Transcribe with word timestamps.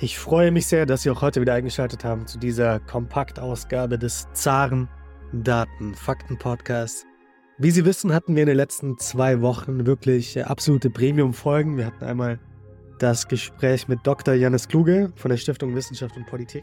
Ich 0.00 0.16
freue 0.16 0.52
mich 0.52 0.68
sehr, 0.68 0.86
dass 0.86 1.02
Sie 1.02 1.10
auch 1.10 1.22
heute 1.22 1.40
wieder 1.40 1.54
eingeschaltet 1.54 2.04
haben 2.04 2.24
zu 2.28 2.38
dieser 2.38 2.78
Kompaktausgabe 2.78 3.98
des 3.98 4.28
Zaren 4.32 4.88
Daten 5.32 5.92
Fakten 5.92 6.38
Podcasts. 6.38 7.04
Wie 7.58 7.72
Sie 7.72 7.84
wissen, 7.84 8.14
hatten 8.14 8.36
wir 8.36 8.44
in 8.44 8.46
den 8.46 8.56
letzten 8.56 8.96
zwei 8.98 9.40
Wochen 9.40 9.86
wirklich 9.86 10.46
absolute 10.46 10.88
Premium-Folgen. 10.88 11.76
Wir 11.76 11.86
hatten 11.86 12.04
einmal 12.04 12.38
das 13.00 13.26
Gespräch 13.26 13.88
mit 13.88 13.98
Dr. 14.04 14.34
Janis 14.34 14.68
Kluge 14.68 15.12
von 15.16 15.32
der 15.32 15.36
Stiftung 15.36 15.74
Wissenschaft 15.74 16.16
und 16.16 16.26
Politik. 16.26 16.62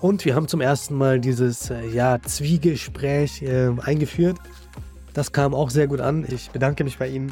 Und 0.00 0.24
wir 0.24 0.34
haben 0.34 0.48
zum 0.48 0.62
ersten 0.62 0.94
Mal 0.94 1.20
dieses 1.20 1.68
äh, 1.68 1.86
ja, 1.88 2.18
Zwiegespräch 2.22 3.42
äh, 3.42 3.72
eingeführt. 3.82 4.38
Das 5.12 5.32
kam 5.32 5.52
auch 5.52 5.68
sehr 5.68 5.86
gut 5.86 6.00
an. 6.00 6.24
Ich 6.26 6.50
bedanke 6.50 6.82
mich 6.82 6.96
bei 6.96 7.08
Ihnen 7.08 7.30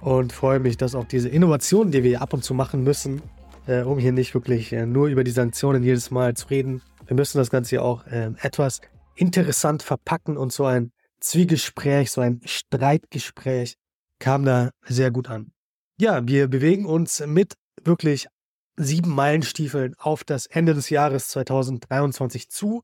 und 0.00 0.32
freue 0.32 0.60
mich, 0.60 0.76
dass 0.76 0.94
auch 0.94 1.06
diese 1.06 1.28
Innovationen, 1.28 1.90
die 1.90 2.04
wir 2.04 2.22
ab 2.22 2.32
und 2.32 2.44
zu 2.44 2.54
machen 2.54 2.84
müssen, 2.84 3.22
äh, 3.66 3.82
um 3.82 3.98
hier 3.98 4.12
nicht 4.12 4.34
wirklich 4.34 4.72
äh, 4.72 4.86
nur 4.86 5.08
über 5.08 5.24
die 5.24 5.30
Sanktionen 5.30 5.82
jedes 5.82 6.10
Mal 6.10 6.34
zu 6.34 6.48
reden, 6.48 6.82
wir 7.06 7.16
müssen 7.16 7.38
das 7.38 7.50
Ganze 7.50 7.70
hier 7.70 7.84
auch 7.84 8.06
äh, 8.06 8.30
etwas 8.40 8.80
interessant 9.14 9.82
verpacken 9.82 10.36
und 10.36 10.52
so 10.52 10.64
ein 10.64 10.92
Zwiegespräch, 11.20 12.10
so 12.10 12.20
ein 12.20 12.40
Streitgespräch 12.44 13.76
kam 14.18 14.44
da 14.44 14.70
sehr 14.86 15.10
gut 15.10 15.28
an. 15.28 15.52
Ja, 16.00 16.26
wir 16.26 16.48
bewegen 16.48 16.86
uns 16.86 17.24
mit 17.26 17.54
wirklich 17.84 18.28
sieben 18.76 19.10
Meilenstiefeln 19.10 19.94
auf 19.98 20.24
das 20.24 20.46
Ende 20.46 20.74
des 20.74 20.90
Jahres 20.90 21.28
2023 21.28 22.48
zu. 22.48 22.82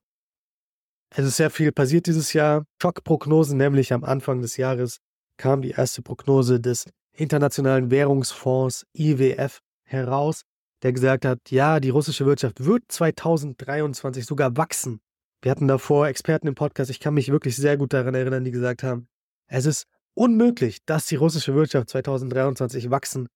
Es 1.10 1.24
ist 1.24 1.36
sehr 1.36 1.50
viel 1.50 1.72
passiert 1.72 2.06
dieses 2.06 2.32
Jahr. 2.32 2.64
Schockprognosen, 2.82 3.56
nämlich 3.56 3.92
am 3.92 4.04
Anfang 4.04 4.42
des 4.42 4.56
Jahres 4.56 4.98
kam 5.36 5.62
die 5.62 5.70
erste 5.70 6.02
Prognose 6.02 6.60
des 6.60 6.84
Internationalen 7.12 7.90
Währungsfonds 7.90 8.84
IWF 8.92 9.60
heraus, 9.84 10.42
der 10.82 10.92
gesagt 10.92 11.24
hat, 11.24 11.50
ja, 11.50 11.80
die 11.80 11.90
russische 11.90 12.26
Wirtschaft 12.26 12.64
wird 12.64 12.84
2023 12.88 14.24
sogar 14.24 14.56
wachsen. 14.56 15.00
Wir 15.42 15.50
hatten 15.50 15.68
davor 15.68 16.08
Experten 16.08 16.48
im 16.48 16.54
Podcast, 16.54 16.90
ich 16.90 17.00
kann 17.00 17.14
mich 17.14 17.30
wirklich 17.30 17.56
sehr 17.56 17.76
gut 17.76 17.92
daran 17.92 18.14
erinnern, 18.14 18.44
die 18.44 18.50
gesagt 18.50 18.82
haben, 18.82 19.08
es 19.46 19.66
ist 19.66 19.86
unmöglich, 20.14 20.84
dass 20.84 21.06
die 21.06 21.16
russische 21.16 21.54
Wirtschaft 21.54 21.90
2023 21.90 22.90
wachsen 22.90 23.28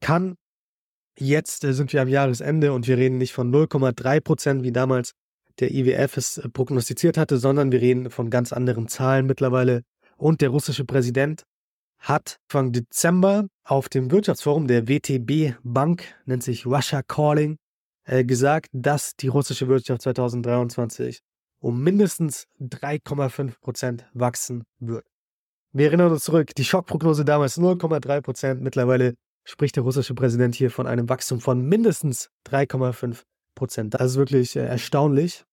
kann. 0.00 0.36
Jetzt 1.18 1.64
äh, 1.64 1.72
sind 1.72 1.92
wir 1.92 2.02
am 2.02 2.08
Jahresende 2.08 2.72
und 2.72 2.86
wir 2.86 2.98
reden 2.98 3.18
nicht 3.18 3.32
von 3.32 3.52
0,3 3.52 4.20
Prozent, 4.20 4.62
wie 4.62 4.72
damals 4.72 5.12
der 5.60 5.72
IWF 5.72 6.16
es 6.16 6.38
äh, 6.38 6.48
prognostiziert 6.48 7.16
hatte, 7.16 7.38
sondern 7.38 7.72
wir 7.72 7.80
reden 7.80 8.10
von 8.10 8.28
ganz 8.28 8.52
anderen 8.52 8.88
Zahlen 8.88 9.26
mittlerweile. 9.26 9.82
Und 10.16 10.40
der 10.40 10.50
russische 10.50 10.84
Präsident 10.84 11.44
hat 11.98 12.38
Anfang 12.48 12.72
Dezember 12.72 13.48
auf 13.64 13.88
dem 13.88 14.10
Wirtschaftsforum 14.10 14.66
der 14.66 14.88
WTB 14.88 15.56
Bank, 15.62 16.14
nennt 16.24 16.42
sich 16.42 16.66
Russia 16.66 17.02
Calling, 17.02 17.58
äh, 18.04 18.24
gesagt, 18.24 18.68
dass 18.72 19.16
die 19.16 19.28
russische 19.28 19.68
Wirtschaft 19.68 20.02
2023 20.02 21.20
um 21.58 21.82
mindestens 21.82 22.46
3,5 22.60 23.60
Prozent 23.60 24.06
wachsen 24.12 24.64
wird. 24.78 25.04
Wir 25.72 25.86
erinnern 25.86 26.12
uns 26.12 26.24
zurück, 26.24 26.54
die 26.54 26.64
Schockprognose 26.64 27.24
damals 27.24 27.58
0,3 27.58 28.20
Prozent. 28.20 28.62
Mittlerweile 28.62 29.14
spricht 29.44 29.76
der 29.76 29.82
russische 29.82 30.14
Präsident 30.14 30.54
hier 30.54 30.70
von 30.70 30.86
einem 30.86 31.08
Wachstum 31.08 31.40
von 31.40 31.62
mindestens 31.66 32.30
3,5 32.46 33.22
Prozent. 33.54 33.94
Das 33.94 34.12
ist 34.12 34.16
wirklich 34.16 34.56
äh, 34.56 34.64
erstaunlich. 34.64 35.44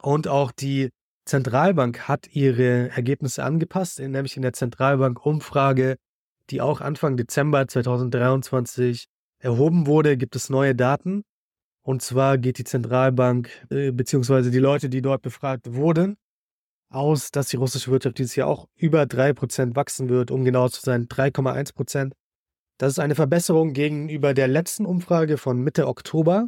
Und 0.00 0.28
auch 0.28 0.52
die 0.52 0.90
Zentralbank 1.28 2.08
hat 2.08 2.26
ihre 2.34 2.88
Ergebnisse 2.88 3.44
angepasst, 3.44 4.00
nämlich 4.00 4.36
in 4.36 4.42
der 4.42 4.54
Zentralbank-Umfrage, 4.54 5.96
die 6.48 6.62
auch 6.62 6.80
Anfang 6.80 7.18
Dezember 7.18 7.68
2023 7.68 9.08
erhoben 9.38 9.86
wurde, 9.86 10.16
gibt 10.16 10.36
es 10.36 10.48
neue 10.48 10.74
Daten. 10.74 11.24
Und 11.82 12.00
zwar 12.00 12.38
geht 12.38 12.56
die 12.56 12.64
Zentralbank 12.64 13.50
äh, 13.70 13.92
beziehungsweise 13.92 14.50
die 14.50 14.58
Leute, 14.58 14.88
die 14.88 15.02
dort 15.02 15.20
befragt 15.20 15.74
wurden, 15.74 16.16
aus, 16.88 17.30
dass 17.30 17.48
die 17.48 17.56
russische 17.56 17.90
Wirtschaft 17.90 18.16
dieses 18.16 18.34
Jahr 18.34 18.48
auch 18.48 18.66
über 18.74 19.02
3% 19.02 19.76
wachsen 19.76 20.08
wird, 20.08 20.30
um 20.30 20.46
genau 20.46 20.68
zu 20.68 20.80
sein 20.80 21.08
3,1%. 21.08 22.12
Das 22.78 22.92
ist 22.92 22.98
eine 23.00 23.14
Verbesserung 23.14 23.74
gegenüber 23.74 24.32
der 24.32 24.48
letzten 24.48 24.86
Umfrage 24.86 25.36
von 25.36 25.60
Mitte 25.60 25.88
Oktober. 25.88 26.46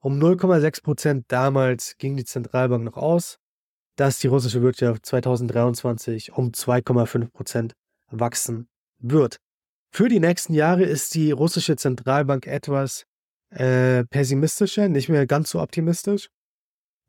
Um 0.00 0.18
0,6% 0.18 1.24
damals 1.28 1.96
ging 1.96 2.16
die 2.16 2.24
Zentralbank 2.24 2.84
noch 2.84 2.98
aus 2.98 3.38
dass 3.96 4.18
die 4.18 4.26
russische 4.26 4.62
Wirtschaft 4.62 5.06
2023 5.06 6.32
um 6.32 6.50
2,5 6.50 7.30
Prozent 7.30 7.72
wachsen 8.10 8.68
wird. 8.98 9.36
Für 9.90 10.08
die 10.08 10.20
nächsten 10.20 10.54
Jahre 10.54 10.84
ist 10.84 11.14
die 11.14 11.32
russische 11.32 11.76
Zentralbank 11.76 12.46
etwas 12.46 13.04
äh, 13.50 14.04
pessimistischer, 14.04 14.88
nicht 14.88 15.08
mehr 15.08 15.26
ganz 15.26 15.50
so 15.50 15.60
optimistisch. 15.60 16.28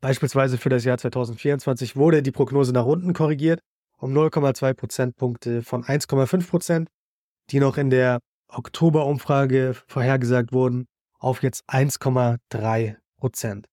Beispielsweise 0.01 0.57
für 0.57 0.67
das 0.67 0.83
Jahr 0.83 0.97
2024 0.97 1.95
wurde 1.95 2.21
die 2.21 2.31
Prognose 2.31 2.73
nach 2.73 2.85
unten 2.85 3.13
korrigiert 3.13 3.61
um 4.03 4.11
0,2 4.11 4.73
Prozentpunkte 4.73 5.61
von 5.61 5.85
1,5 5.85 6.49
Prozent, 6.49 6.89
die 7.51 7.61
noch 7.61 7.77
in 7.77 7.89
der 7.89 8.19
Oktoberumfrage 8.49 9.75
vorhergesagt 9.87 10.51
wurden, 10.51 10.87
auf 11.19 11.41
jetzt 11.41 11.63
1,3 11.69 12.97
Prozent. 13.15 13.67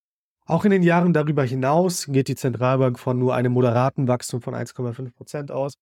Auch 0.50 0.64
in 0.64 0.72
den 0.72 0.82
Jahren 0.82 1.12
darüber 1.12 1.44
hinaus 1.44 2.06
geht 2.08 2.26
die 2.26 2.34
Zentralbank 2.34 2.98
von 2.98 3.16
nur 3.16 3.36
einem 3.36 3.52
moderaten 3.52 4.08
Wachstum 4.08 4.42
von 4.42 4.52
1,5 4.52 5.12
Prozent 5.14 5.52
aus. 5.52 5.74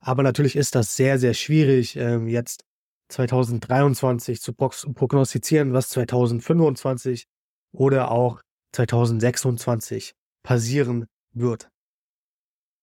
Aber 0.00 0.24
natürlich 0.24 0.56
ist 0.56 0.74
das 0.74 0.96
sehr, 0.96 1.20
sehr 1.20 1.32
schwierig, 1.32 1.94
ähm, 1.94 2.26
jetzt 2.26 2.64
2023 3.10 4.40
zu 4.42 4.52
prognostizieren, 4.52 5.72
was 5.74 5.90
2025 5.90 7.26
oder 7.72 8.10
auch 8.10 8.40
2026 8.72 10.14
passieren 10.42 11.06
wird. 11.32 11.68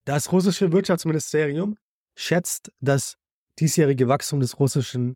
Das 0.05 0.31
russische 0.31 0.71
Wirtschaftsministerium 0.71 1.75
schätzt 2.17 2.71
das 2.79 3.17
diesjährige 3.59 4.07
Wachstum 4.07 4.39
des 4.39 4.61
russischen 4.61 5.15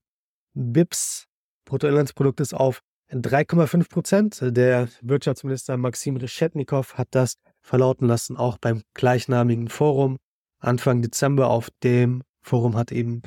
BIPs, 0.53 1.23
Bruttoinlandsproduktes, 1.63 2.53
auf 2.53 2.81
3,5 3.11 3.89
Prozent. 3.89 4.39
Der 4.41 4.89
Wirtschaftsminister 5.01 5.77
Maxim 5.77 6.17
Reschetnikow 6.17 6.93
hat 6.95 7.07
das 7.11 7.35
verlauten 7.61 8.07
lassen, 8.07 8.37
auch 8.37 8.57
beim 8.57 8.81
gleichnamigen 8.93 9.69
Forum 9.69 10.17
Anfang 10.59 11.01
Dezember. 11.01 11.49
Auf 11.49 11.69
dem 11.83 12.23
Forum 12.41 12.75
hat 12.75 12.91
eben 12.91 13.21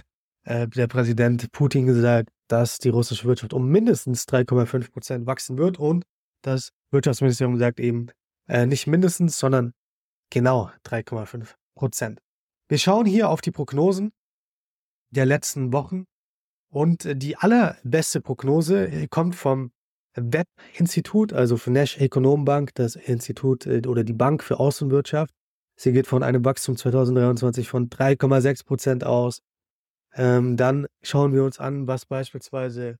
äh, 0.45 0.69
der 0.69 0.87
Präsident 0.87 1.51
Putin 1.53 1.87
gesagt, 1.87 2.31
dass 2.49 2.79
die 2.79 2.89
russische 2.89 3.25
Wirtschaft 3.27 3.53
um 3.53 3.69
mindestens 3.69 4.25
3,5 4.27 4.91
Prozent 4.91 5.27
wachsen 5.27 5.57
wird. 5.59 5.79
Und 5.79 6.05
das 6.43 6.71
Wirtschaftsministerium 6.91 7.59
sagt 7.59 7.81
eben 7.81 8.09
äh, 8.49 8.67
nicht 8.67 8.87
mindestens, 8.87 9.39
sondern 9.39 9.73
genau 10.31 10.71
3,5 10.85 11.55
Prozent. 11.75 12.21
Wir 12.69 12.79
schauen 12.79 13.07
hier 13.07 13.29
auf 13.29 13.41
die 13.41 13.51
Prognosen 13.51 14.13
der 15.11 15.27
letzten 15.27 15.73
Wochen 15.73 16.07
und 16.71 17.05
äh, 17.05 17.17
die 17.17 17.37
allerbeste 17.37 18.21
Prognose 18.21 18.87
äh, 18.87 19.07
kommt 19.09 19.35
vom 19.35 19.73
Web-Institut, 20.15 21.33
also 21.33 21.57
von 21.57 21.73
Nash 21.73 22.01
Ökonombank, 22.01 22.75
das 22.75 22.97
Institut 22.97 23.67
äh, 23.67 23.83
oder 23.87 24.05
die 24.05 24.13
Bank 24.13 24.43
für 24.43 24.59
Außenwirtschaft. 24.59 25.35
Sie 25.77 25.93
geht 25.93 26.07
von 26.07 26.23
einem 26.23 26.45
Wachstum 26.45 26.77
2023 26.77 27.69
von 27.69 27.89
3,6 27.89 28.65
Prozent 28.65 29.05
aus. 29.05 29.41
Ähm, 30.15 30.57
dann 30.57 30.87
schauen 31.03 31.33
wir 31.33 31.45
uns 31.45 31.59
an, 31.59 31.87
was 31.87 32.07
beispielsweise 32.07 32.97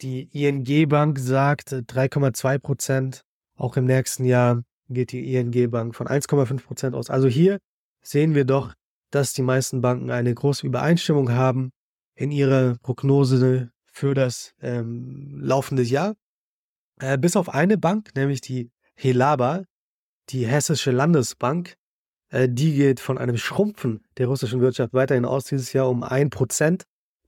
die 0.00 0.28
ING 0.32 0.88
Bank 0.88 1.18
sagt, 1.18 1.72
3,2 1.72 2.58
Prozent. 2.58 3.22
Auch 3.56 3.76
im 3.76 3.84
nächsten 3.84 4.24
Jahr 4.24 4.62
geht 4.88 5.12
die 5.12 5.34
ING 5.34 5.70
Bank 5.70 5.94
von 5.94 6.06
1,5 6.06 6.64
Prozent 6.64 6.94
aus. 6.94 7.10
Also 7.10 7.28
hier 7.28 7.58
sehen 8.02 8.34
wir 8.34 8.44
doch, 8.44 8.72
dass 9.10 9.32
die 9.32 9.42
meisten 9.42 9.80
Banken 9.80 10.10
eine 10.10 10.34
große 10.34 10.66
Übereinstimmung 10.66 11.32
haben 11.32 11.70
in 12.22 12.30
ihrer 12.30 12.76
Prognose 12.82 13.72
für 13.90 14.14
das 14.14 14.54
ähm, 14.62 15.40
laufende 15.40 15.82
Jahr. 15.82 16.14
Äh, 17.00 17.18
bis 17.18 17.34
auf 17.34 17.48
eine 17.48 17.76
Bank, 17.76 18.14
nämlich 18.14 18.40
die 18.40 18.70
Helaba, 18.94 19.64
die 20.28 20.46
Hessische 20.46 20.92
Landesbank, 20.92 21.74
äh, 22.30 22.48
die 22.48 22.74
geht 22.76 23.00
von 23.00 23.18
einem 23.18 23.36
Schrumpfen 23.36 24.04
der 24.18 24.28
russischen 24.28 24.60
Wirtschaft 24.60 24.94
weiterhin 24.94 25.24
aus 25.24 25.46
dieses 25.46 25.72
Jahr 25.72 25.90
um 25.90 26.04
1%. 26.04 26.82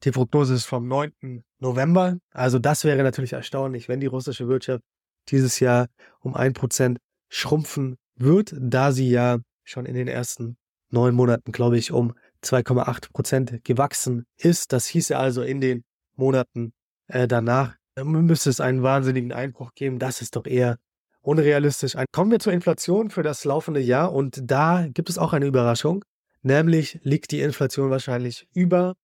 Die 0.05 0.13
Prognose 0.13 0.55
ist 0.55 0.67
vom 0.67 0.87
9. 0.87 1.43
November. 1.59 2.19
Also 2.31 2.61
das 2.61 2.85
wäre 2.85 3.03
natürlich 3.03 3.33
erstaunlich, 3.33 3.89
wenn 3.89 3.99
die 3.99 4.07
russische 4.07 4.47
Wirtschaft 4.47 4.85
dieses 5.29 5.59
Jahr 5.59 5.89
um 6.21 6.37
1% 6.37 6.99
schrumpfen 7.29 7.97
wird, 8.15 8.55
da 8.57 8.93
sie 8.93 9.11
ja 9.11 9.39
schon 9.65 9.87
in 9.87 9.95
den 9.95 10.07
ersten 10.07 10.57
neun 10.91 11.17
Monaten, 11.17 11.51
glaube 11.51 11.79
ich, 11.79 11.91
um 11.91 12.15
2,8 12.45 13.13
Prozent 13.13 13.65
gewachsen 13.65 14.27
ist. 14.37 14.73
Das 14.73 14.87
hieße 14.87 15.17
also 15.17 15.43
in 15.43 15.61
den 15.61 15.85
Monaten 16.17 16.73
äh, 17.09 17.27
danach 17.27 17.75
müsste 18.03 18.51
es 18.51 18.61
einen 18.61 18.83
wahnsinnigen 18.83 19.33
Einbruch 19.33 19.73
geben. 19.75 19.99
Das 19.99 20.21
ist 20.21 20.37
doch 20.37 20.47
eher 20.47 20.79
unrealistisch. 21.21 21.97
Kommen 22.13 22.31
wir 22.31 22.41
zur 22.41 22.53
Inflation 22.53 23.11
für 23.11 23.23
das 23.23 23.45
laufende 23.45 23.81
Jahr 23.81 24.13
und 24.13 24.41
da 24.43 24.87
gibt 24.89 25.11
es 25.11 25.19
auch 25.19 25.33
eine 25.33 25.47
Überraschung. 25.47 26.05
Nämlich 26.43 26.99
liegt 27.03 27.31
die 27.31 27.41
Inflation 27.41 27.91
wahrscheinlich 27.91 28.47
über 28.53 28.95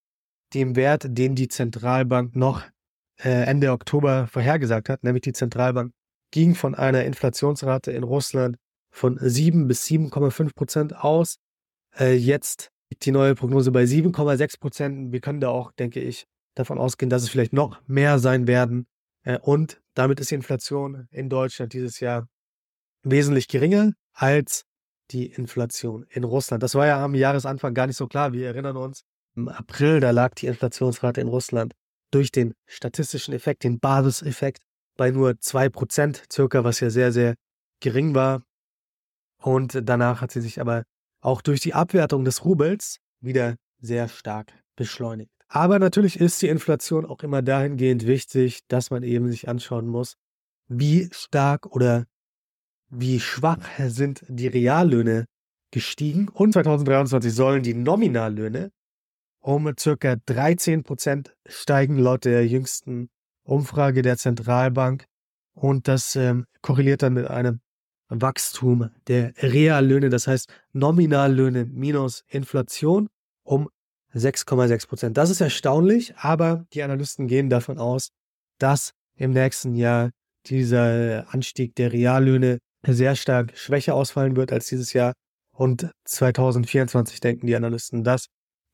dem 0.52 0.76
Wert, 0.76 1.06
den 1.08 1.34
die 1.34 1.48
Zentralbank 1.48 2.36
noch 2.36 2.62
äh, 3.18 3.44
Ende 3.44 3.70
Oktober 3.70 4.26
vorhergesagt 4.26 4.88
hat. 4.88 5.04
Nämlich 5.04 5.22
die 5.22 5.32
Zentralbank 5.32 5.92
ging 6.32 6.54
von 6.54 6.74
einer 6.74 7.04
Inflationsrate 7.04 7.92
in 7.92 8.02
Russland 8.02 8.56
von 8.90 9.18
7 9.20 9.68
bis 9.68 9.84
7,5 9.86 10.54
Prozent 10.54 10.96
aus. 10.96 11.36
Äh, 11.96 12.14
jetzt 12.14 12.70
liegt 13.00 13.06
die 13.06 13.12
neue 13.12 13.34
Prognose 13.34 13.70
bei 13.72 13.84
7,6 13.84 14.60
Prozent. 14.60 15.12
Wir 15.12 15.20
können 15.20 15.40
da 15.40 15.48
auch, 15.48 15.72
denke 15.72 16.00
ich, 16.00 16.26
davon 16.54 16.78
ausgehen, 16.78 17.08
dass 17.08 17.22
es 17.22 17.30
vielleicht 17.30 17.54
noch 17.54 17.80
mehr 17.86 18.18
sein 18.18 18.46
werden. 18.46 18.86
Äh, 19.24 19.38
und 19.38 19.80
damit 19.94 20.20
ist 20.20 20.30
die 20.30 20.34
Inflation 20.34 21.06
in 21.10 21.30
Deutschland 21.30 21.72
dieses 21.72 22.00
Jahr 22.00 22.28
wesentlich 23.02 23.48
geringer 23.48 23.92
als 24.12 24.64
die 25.10 25.26
Inflation 25.26 26.04
in 26.10 26.24
Russland. 26.24 26.62
Das 26.62 26.74
war 26.74 26.86
ja 26.86 27.02
am 27.02 27.14
Jahresanfang 27.14 27.72
gar 27.72 27.86
nicht 27.86 27.96
so 27.96 28.06
klar. 28.06 28.32
Wir 28.32 28.48
erinnern 28.48 28.76
uns, 28.76 29.02
im 29.34 29.48
April, 29.48 30.00
da 30.00 30.10
lag 30.10 30.34
die 30.34 30.46
Inflationsrate 30.46 31.20
in 31.20 31.28
Russland 31.28 31.72
durch 32.10 32.30
den 32.30 32.52
statistischen 32.66 33.32
Effekt, 33.32 33.64
den 33.64 33.78
Basiseffekt, 33.78 34.62
bei 34.96 35.10
nur 35.10 35.30
2% 35.30 36.30
circa, 36.30 36.64
was 36.64 36.80
ja 36.80 36.90
sehr, 36.90 37.12
sehr 37.12 37.36
gering 37.80 38.14
war. 38.14 38.42
Und 39.42 39.78
danach 39.82 40.20
hat 40.20 40.32
sie 40.32 40.42
sich 40.42 40.60
aber 40.60 40.84
auch 41.20 41.42
durch 41.42 41.60
die 41.60 41.74
Abwertung 41.74 42.24
des 42.24 42.44
Rubels 42.44 42.98
wieder 43.20 43.56
sehr 43.80 44.08
stark 44.08 44.52
beschleunigt. 44.76 45.30
Aber 45.48 45.78
natürlich 45.78 46.20
ist 46.20 46.40
die 46.42 46.48
Inflation 46.48 47.04
auch 47.04 47.22
immer 47.22 47.42
dahingehend 47.42 48.06
wichtig, 48.06 48.60
dass 48.68 48.90
man 48.90 49.02
eben 49.02 49.28
sich 49.30 49.48
anschauen 49.48 49.86
muss, 49.86 50.14
wie 50.68 51.08
stark 51.12 51.66
oder 51.66 52.04
wie 52.88 53.20
schwach 53.20 53.58
sind 53.78 54.24
die 54.28 54.46
Reallöhne 54.46 55.26
gestiegen. 55.70 56.28
Und 56.28 56.52
2023 56.52 57.32
sollen 57.32 57.62
die 57.62 57.74
Nominallöhne 57.74 58.70
um 59.40 59.72
circa 59.78 60.16
13 60.26 60.82
Prozent 60.82 61.34
steigen 61.46 61.98
laut 61.98 62.24
der 62.24 62.46
jüngsten 62.46 63.08
Umfrage 63.42 64.02
der 64.02 64.18
Zentralbank. 64.18 65.06
Und 65.54 65.88
das 65.88 66.14
ähm, 66.14 66.46
korreliert 66.62 67.02
dann 67.02 67.14
mit 67.14 67.26
einem 67.26 67.60
Wachstum 68.10 68.90
der 69.06 69.32
Reallöhne, 69.38 70.08
das 70.08 70.26
heißt 70.26 70.52
Nominallöhne 70.72 71.64
minus 71.64 72.24
Inflation 72.28 73.08
um 73.44 73.68
6,6 74.14 74.88
Prozent. 74.88 75.16
Das 75.16 75.30
ist 75.30 75.40
erstaunlich, 75.40 76.16
aber 76.16 76.66
die 76.72 76.82
Analysten 76.82 77.28
gehen 77.28 77.48
davon 77.48 77.78
aus, 77.78 78.10
dass 78.58 78.92
im 79.16 79.30
nächsten 79.30 79.74
Jahr 79.74 80.10
dieser 80.46 81.32
Anstieg 81.32 81.74
der 81.76 81.92
Reallöhne 81.92 82.58
sehr 82.86 83.14
stark 83.14 83.56
schwächer 83.56 83.94
ausfallen 83.94 84.36
wird 84.36 84.52
als 84.52 84.66
dieses 84.66 84.92
Jahr. 84.92 85.12
Und 85.54 85.90
2024 86.04 87.20
denken 87.20 87.46
die 87.46 87.54
Analysten, 87.54 88.02
dass 88.02 88.26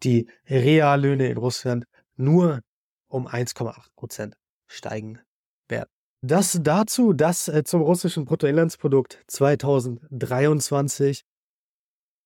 die 0.03 0.29
Reallöhne 0.49 1.29
in 1.29 1.37
Russland 1.37 1.85
nur 2.17 2.61
um 3.09 3.27
1,8 3.27 3.89
Prozent 3.97 4.37
steigen 4.69 5.21
werden. 5.69 5.96
Das 6.29 6.59
dazu, 6.61 7.13
das 7.13 7.47
äh, 7.47 7.63
zum 7.63 7.83
russischen 7.83 8.25
Bruttoinlandsprodukt 8.25 9.23
2023. 9.29 11.25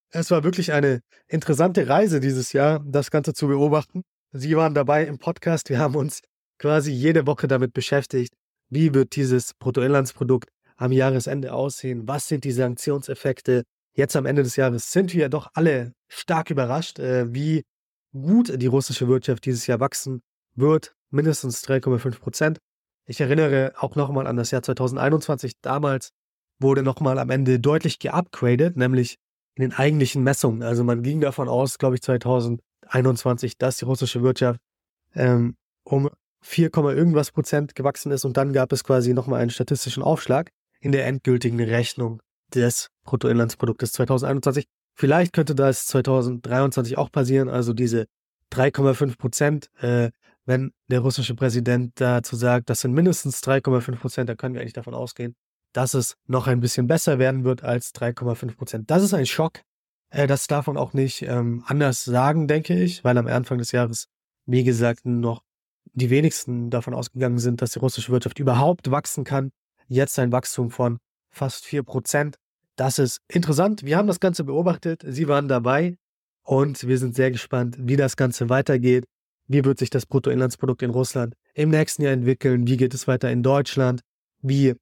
Es 0.09 0.31
war 0.31 0.43
wirklich 0.43 0.73
eine 0.73 1.03
interessante 1.29 1.87
Reise 1.87 2.19
dieses 2.19 2.55
Jahr, 2.55 2.83
das 2.83 3.11
Ganze 3.11 3.35
zu 3.35 3.49
beobachten. 3.49 4.01
Sie 4.33 4.57
waren 4.57 4.73
dabei 4.73 5.05
im 5.05 5.19
Podcast. 5.19 5.69
Wir 5.69 5.79
haben 5.79 5.97
uns 5.97 6.23
quasi 6.59 6.91
jede 6.93 7.27
Woche 7.27 7.47
damit 7.47 7.75
beschäftigt, 7.75 8.33
wie 8.71 8.95
wird 8.95 9.17
dieses 9.17 9.53
Bruttoinlandsprodukt 9.53 10.49
am 10.77 10.93
Jahresende 10.93 11.53
aussehen? 11.53 12.09
Was 12.09 12.27
sind 12.27 12.45
die 12.45 12.53
Sanktionseffekte? 12.53 13.65
Jetzt 13.95 14.17
am 14.17 14.25
Ende 14.25 14.43
des 14.43 14.57
Jahres 14.57 14.91
sind 14.91 15.13
wir 15.13 15.29
doch 15.29 15.51
alle 15.53 15.93
stark 16.09 16.49
überrascht, 16.49 16.99
äh, 17.01 17.35
wie 17.35 17.65
gut 18.15 18.63
die 18.63 18.67
russische 18.67 19.09
Wirtschaft 19.09 19.45
dieses 19.45 19.67
Jahr 19.67 19.79
wachsen 19.79 20.23
wird. 20.55 20.95
Mindestens 21.11 21.63
3,5 21.63 22.19
Prozent. 22.19 22.61
Ich 23.07 23.21
erinnere 23.21 23.73
auch 23.79 23.97
nochmal 23.97 24.27
an 24.27 24.37
das 24.37 24.51
Jahr 24.51 24.63
2021. 24.63 25.61
Damals 25.61 26.11
wurde 26.61 26.83
nochmal 26.83 27.19
am 27.19 27.31
Ende 27.31 27.59
deutlich 27.59 27.99
geupgradet, 27.99 28.77
nämlich 28.77 29.19
in 29.55 29.63
den 29.63 29.73
eigentlichen 29.73 30.23
Messungen. 30.23 30.63
Also 30.63 30.85
man 30.85 31.03
ging 31.03 31.21
davon 31.21 31.49
aus, 31.49 31.79
glaube 31.79 31.97
ich, 31.97 32.03
2021, 32.03 33.59
dass 33.59 33.79
die 33.79 33.85
russische 33.85 34.23
Wirtschaft 34.23 34.61
ähm, 35.15 35.57
um 35.85 36.11
4, 36.43 36.71
irgendwas 36.75 37.33
Prozent 37.33 37.75
gewachsen 37.75 38.13
ist 38.13 38.25
und 38.25 38.37
dann 38.37 38.53
gab 38.53 38.73
es 38.73 38.85
quasi 38.85 39.13
nochmal 39.13 39.41
einen 39.41 39.51
statistischen 39.51 40.03
Aufschlag 40.03 40.51
in 40.81 40.93
der 40.93 41.07
endgültigen 41.07 41.61
Rechnung 41.61 42.23
des 42.55 42.89
Bruttoinlandsproduktes 43.05 43.93
2021. 43.93 44.65
Vielleicht 44.95 45.33
könnte 45.33 45.55
das 45.55 45.87
2023 45.87 46.97
auch 46.97 47.13
passieren, 47.13 47.49
also 47.49 47.73
diese 47.73 48.07
3,5 48.53 49.19
Prozent, 49.19 49.71
äh, 49.81 50.11
wenn 50.47 50.73
der 50.89 51.01
russische 51.01 51.35
Präsident 51.35 51.93
dazu 51.97 52.37
sagt, 52.37 52.71
das 52.71 52.81
sind 52.81 52.93
mindestens 52.93 53.43
3,5 53.43 53.97
Prozent, 53.97 54.29
dann 54.29 54.37
können 54.37 54.55
wir 54.55 54.61
eigentlich 54.61 54.73
davon 54.73 54.95
ausgehen, 54.95 55.35
dass 55.73 55.95
es 55.95 56.17
noch 56.27 56.47
ein 56.47 56.61
bisschen 56.61 56.87
besser 56.87 57.19
werden 57.19 57.45
wird 57.45 57.63
als 57.63 57.95
3,5 57.95 58.57
Prozent. 58.57 58.91
Das 58.91 59.03
ist 59.03 59.15
ein 59.15 59.27
Schock. 59.27 59.61
Äh, 60.11 60.27
das 60.27 60.47
darf 60.47 60.67
man 60.67 60.77
auch 60.77 60.93
nicht 60.93 61.23
ähm, 61.23 61.63
anders 61.67 62.05
sagen, 62.05 62.49
denke 62.49 62.75
ich, 62.75 63.05
weil 63.05 63.17
am 63.19 63.27
Anfang 63.27 63.59
des 63.59 63.73
Jahres, 63.73 64.07
wie 64.47 64.65
gesagt, 64.65 65.05
noch 65.05 65.43
die 65.93 66.11
wenigsten 66.11 66.71
davon 66.71 66.95
ausgegangen 66.95 67.39
sind, 67.39 67.63
dass 67.63 67.73
die 67.73 67.79
russische 67.79 68.13
Wirtschaft 68.13 68.39
überhaupt 68.39 68.91
wachsen 68.91 69.25
kann 69.25 69.51
jetzt 69.91 70.19
ein 70.19 70.33
Wachstum 70.33 70.71
von 70.71 70.99
fast 71.29 71.67
4%. 71.67 72.37
Das 72.77 72.99
ist 72.99 73.19
interessant. 73.29 73.85
Wir 73.85 73.99
haben 73.99 74.07
das 74.07 74.21
Ganze 74.21 74.45
beobachtet. 74.45 75.05
Sie 75.07 75.29
waren 75.29 75.49
dabei 75.49 75.99
und 76.43 76.87
wir 76.87 76.97
sind 76.97 77.15
sehr 77.15 77.31
gespannt, 77.31 77.77
wie 77.79 77.97
das 77.97 78.17
Ganze 78.17 78.49
weitergeht. 78.49 79.05
Wie 79.53 79.65
wird 79.65 79.81
sich 79.81 79.91
das 79.91 80.07
Bruttoinlandsprodukt 80.07 80.81
in 80.81 80.91
Russland 80.91 81.35
im 81.55 81.71
nächsten 81.71 82.03
Jahr 82.03 82.13
entwickeln? 82.13 82.69
Wie 82.69 82.77
geht 82.77 82.95
es 82.95 83.09
weiter 83.09 83.33
in 83.33 83.43
Deutschland? 83.43 84.01
Wie 84.43 84.77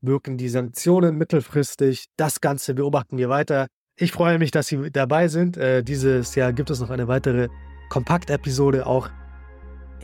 wirken 0.00 0.38
die 0.38 0.48
Sanktionen 0.48 1.18
mittelfristig? 1.18 2.06
Das 2.16 2.40
Ganze 2.40 2.72
beobachten 2.72 3.18
wir 3.18 3.28
weiter. 3.28 3.66
Ich 3.94 4.12
freue 4.12 4.38
mich, 4.38 4.50
dass 4.52 4.68
Sie 4.68 4.90
dabei 4.90 5.28
sind. 5.28 5.58
Äh, 5.58 5.82
dieses 5.82 6.34
Jahr 6.34 6.54
gibt 6.54 6.70
es 6.70 6.80
noch 6.80 6.88
eine 6.88 7.08
weitere 7.08 7.48
Kompakt-Episode 7.90 8.86
auch 8.86 9.10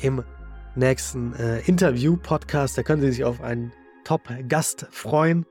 im 0.02 0.22
nächsten 0.74 1.34
äh, 1.36 1.60
Interview-Podcast. 1.60 2.76
Da 2.76 2.82
können 2.82 3.00
Sie 3.00 3.12
sich 3.12 3.24
auf 3.24 3.40
einen 3.40 3.72
Top-Gast 4.04 4.88
freuen. 4.90 5.46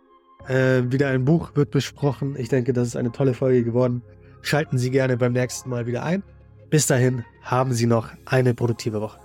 Äh, 0.47 0.83
wieder 0.85 1.07
ein 1.07 1.25
Buch 1.25 1.55
wird 1.55 1.71
besprochen. 1.71 2.35
Ich 2.37 2.49
denke, 2.49 2.73
das 2.73 2.89
ist 2.89 2.95
eine 2.95 3.11
tolle 3.11 3.33
Folge 3.33 3.63
geworden. 3.63 4.03
Schalten 4.43 4.77
Sie 4.77 4.91
gerne 4.91 5.17
beim 5.17 5.33
nächsten 5.33 5.67
Mal 5.67 5.87
wieder 5.87 6.03
ein. 6.03 6.21
Bis 6.71 6.87
dahin 6.87 7.25
haben 7.43 7.73
Sie 7.73 7.85
noch 7.85 8.09
eine 8.25 8.53
produktive 8.53 9.01
Woche. 9.01 9.20